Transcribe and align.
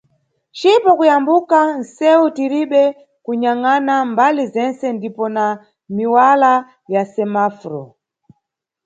Cipo 0.57 0.91
kuyambuka 0.99 1.57
nʼsewu 1.79 2.25
tiribe 2.35 2.83
kunyangʼana 3.25 3.93
mʼbali 4.09 4.43
zentse 4.53 4.87
ndipo 4.95 5.23
na 5.35 5.45
miwala 5.95 6.51
ya 6.93 7.01
semaforo. 7.13 7.83